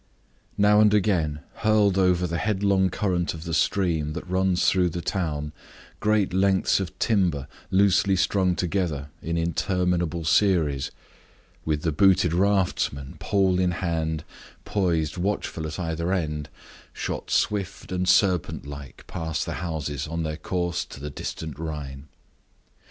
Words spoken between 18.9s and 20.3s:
past the houses on